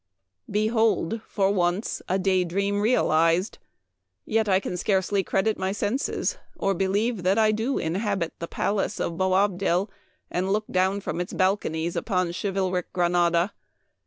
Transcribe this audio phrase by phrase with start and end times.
[0.49, 3.59] Behold, for once, a day dream realized!
[4.25, 8.47] yet I can scarcely credit my senses, or believe that I do indeed inhabit the
[8.47, 9.91] palace of Boabdil,
[10.31, 13.53] and look down from its balconies upon chivalric Granada.